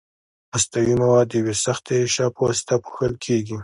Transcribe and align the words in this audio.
هستوي 0.53 0.93
مواد 1.01 1.27
د 1.29 1.33
یوې 1.41 1.55
سختې 1.65 1.95
غشا 2.05 2.27
په 2.35 2.39
واسطه 2.45 2.73
پوښل 2.83 3.13
کیږي. 3.25 3.57